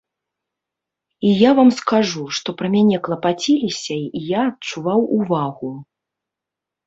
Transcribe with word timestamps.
І 1.27 1.33
я 1.41 1.51
вам 1.57 1.69
скажу, 1.79 2.23
што 2.37 2.55
пра 2.61 2.67
мяне 2.75 2.97
клапаціліся 3.07 3.97
і 4.21 4.21
я 4.29 4.41
адчуваў 4.53 5.01
увагу. 5.19 5.69